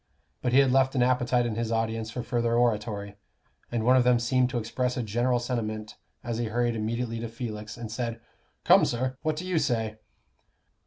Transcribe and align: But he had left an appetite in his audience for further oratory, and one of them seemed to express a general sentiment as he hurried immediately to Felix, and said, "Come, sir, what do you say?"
But 0.41 0.51
he 0.51 0.57
had 0.57 0.71
left 0.71 0.95
an 0.95 1.03
appetite 1.03 1.45
in 1.45 1.53
his 1.53 1.71
audience 1.71 2.09
for 2.09 2.23
further 2.23 2.55
oratory, 2.55 3.17
and 3.71 3.85
one 3.85 3.95
of 3.95 4.03
them 4.03 4.17
seemed 4.17 4.49
to 4.49 4.57
express 4.57 4.97
a 4.97 5.03
general 5.03 5.37
sentiment 5.37 5.95
as 6.23 6.39
he 6.39 6.45
hurried 6.45 6.75
immediately 6.75 7.19
to 7.19 7.29
Felix, 7.29 7.77
and 7.77 7.91
said, 7.91 8.19
"Come, 8.63 8.83
sir, 8.83 9.15
what 9.21 9.35
do 9.35 9.45
you 9.45 9.59
say?" 9.59 9.97